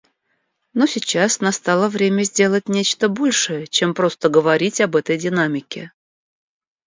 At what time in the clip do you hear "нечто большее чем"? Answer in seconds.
2.67-3.93